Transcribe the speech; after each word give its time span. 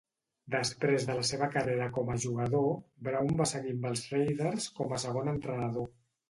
Després 0.53 1.03
de 1.09 1.17
la 1.17 1.25
seva 1.31 1.49
carrera 1.55 1.89
com 1.97 2.09
a 2.13 2.15
jugador, 2.23 2.65
Brown 3.09 3.31
va 3.43 3.47
seguir 3.53 3.75
amb 3.75 3.87
els 3.91 4.03
Raiders 4.15 4.67
com 4.81 4.97
a 4.97 5.01
segon 5.07 5.31
entrenador. 5.37 5.89